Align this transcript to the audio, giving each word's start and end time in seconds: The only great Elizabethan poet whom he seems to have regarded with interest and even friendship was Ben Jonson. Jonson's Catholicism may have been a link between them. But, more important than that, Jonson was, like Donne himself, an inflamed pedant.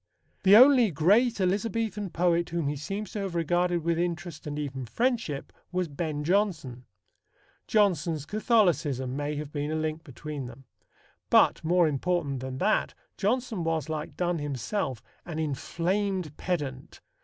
The 0.41 0.55
only 0.57 0.89
great 0.89 1.39
Elizabethan 1.39 2.09
poet 2.09 2.49
whom 2.49 2.67
he 2.67 2.75
seems 2.75 3.11
to 3.11 3.19
have 3.19 3.35
regarded 3.35 3.83
with 3.83 3.99
interest 3.99 4.47
and 4.47 4.57
even 4.57 4.87
friendship 4.87 5.53
was 5.71 5.87
Ben 5.87 6.23
Jonson. 6.23 6.85
Jonson's 7.67 8.25
Catholicism 8.25 9.15
may 9.15 9.35
have 9.35 9.51
been 9.51 9.69
a 9.69 9.75
link 9.75 10.03
between 10.03 10.47
them. 10.47 10.63
But, 11.29 11.63
more 11.63 11.87
important 11.87 12.39
than 12.39 12.57
that, 12.57 12.95
Jonson 13.15 13.63
was, 13.63 13.89
like 13.89 14.17
Donne 14.17 14.39
himself, 14.39 15.03
an 15.23 15.37
inflamed 15.37 16.35
pedant. 16.35 16.99